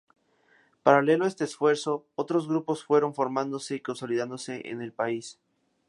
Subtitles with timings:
[0.81, 5.39] Paralelo a este esfuerzo, otros grupos fueron formándose y consolidándose en el país.